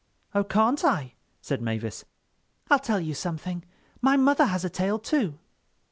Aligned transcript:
_]"Oh, 0.33 0.43
can't 0.43 0.83
I," 0.83 1.13
said 1.41 1.61
Mavis. 1.61 2.05
"I'll 2.71 2.79
tell 2.79 2.99
you 2.99 3.13
something. 3.13 3.63
My 4.01 4.17
mother 4.17 4.45
has 4.45 4.65
a 4.65 4.69
tail 4.71 4.97
too." 4.97 5.37